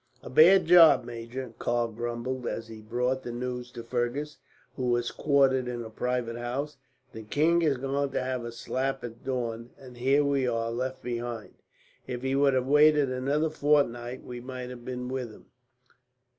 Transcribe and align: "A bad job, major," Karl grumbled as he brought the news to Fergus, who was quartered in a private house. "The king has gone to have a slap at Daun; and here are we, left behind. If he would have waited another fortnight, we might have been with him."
"A 0.23 0.31
bad 0.31 0.65
job, 0.65 1.03
major," 1.05 1.53
Karl 1.59 1.89
grumbled 1.89 2.47
as 2.47 2.69
he 2.69 2.81
brought 2.81 3.21
the 3.21 3.31
news 3.31 3.69
to 3.73 3.83
Fergus, 3.83 4.39
who 4.75 4.87
was 4.87 5.11
quartered 5.11 5.67
in 5.67 5.83
a 5.83 5.91
private 5.91 6.37
house. 6.37 6.77
"The 7.13 7.21
king 7.21 7.61
has 7.61 7.77
gone 7.77 8.09
to 8.13 8.19
have 8.23 8.43
a 8.43 8.51
slap 8.51 9.03
at 9.03 9.23
Daun; 9.23 9.69
and 9.77 9.97
here 9.97 10.23
are 10.23 10.25
we, 10.25 10.49
left 10.49 11.03
behind. 11.03 11.53
If 12.07 12.23
he 12.23 12.33
would 12.33 12.55
have 12.55 12.65
waited 12.65 13.11
another 13.11 13.51
fortnight, 13.51 14.23
we 14.23 14.41
might 14.41 14.71
have 14.71 14.83
been 14.83 15.07
with 15.07 15.29
him." 15.31 15.45